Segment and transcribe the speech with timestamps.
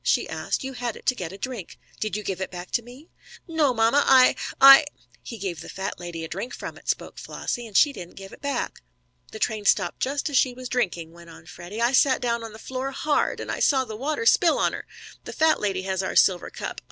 [0.03, 0.63] she asked.
[0.63, 1.77] "You had it to get a drink.
[1.99, 3.11] Did you give it back to me?"
[3.47, 4.85] "No, mamma, I I"
[5.21, 8.33] "He gave the fat lady a drink from it," spoke Flossie, "and she didn't give
[8.33, 8.81] it back."
[9.31, 11.83] "The train stopped just as she was drinking," went on Freddie.
[11.83, 14.87] "I sat down on the floor hard, and I saw the water spill on her.
[15.25, 16.79] The fat lady has our silver cup!